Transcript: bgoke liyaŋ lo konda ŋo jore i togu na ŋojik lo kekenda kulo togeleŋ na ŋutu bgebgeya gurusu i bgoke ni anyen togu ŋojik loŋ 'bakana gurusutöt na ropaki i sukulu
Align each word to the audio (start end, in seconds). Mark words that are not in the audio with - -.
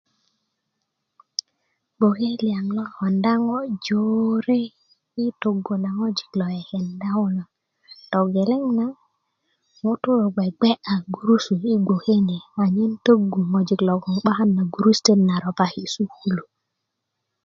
bgoke 1.97 2.27
liyaŋ 2.41 2.67
lo 2.77 2.85
konda 2.95 3.33
ŋo 3.45 3.57
jore 3.85 4.59
i 5.23 5.25
togu 5.41 5.73
na 5.83 5.89
ŋojik 5.97 6.31
lo 6.39 6.45
kekenda 6.53 7.09
kulo 7.17 7.43
togeleŋ 8.11 8.63
na 8.79 8.87
ŋutu 9.81 10.11
bgebgeya 10.35 10.93
gurusu 11.13 11.53
i 11.73 11.75
bgoke 11.83 12.15
ni 12.27 12.37
anyen 12.61 12.93
togu 13.05 13.39
ŋojik 13.51 13.81
loŋ 13.87 14.01
'bakana 14.21 14.61
gurusutöt 14.73 15.19
na 15.27 15.35
ropaki 15.43 15.81
i 15.87 15.91
sukulu 15.93 16.43